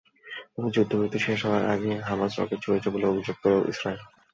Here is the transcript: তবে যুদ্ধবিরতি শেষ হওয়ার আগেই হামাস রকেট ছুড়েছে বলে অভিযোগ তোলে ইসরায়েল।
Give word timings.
তবে 0.53 0.69
যুদ্ধবিরতি 0.75 1.19
শেষ 1.25 1.39
হওয়ার 1.45 1.63
আগেই 1.73 1.97
হামাস 2.07 2.31
রকেট 2.35 2.59
ছুড়েছে 2.63 2.87
বলে 2.93 3.05
অভিযোগ 3.07 3.35
তোলে 3.41 3.57
ইসরায়েল। 3.73 4.01